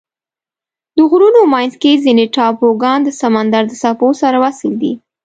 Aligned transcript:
د 0.95 0.97
غرونو 1.11 1.41
منځ 1.53 1.71
کې 1.81 2.01
ځینې 2.03 2.25
ټاپوګان 2.35 2.99
د 3.03 3.09
سمندر 3.21 3.63
د 3.67 3.73
څپو 3.81 4.09
سره 4.21 4.37
وصل 4.43 4.71
دي. 4.81 4.93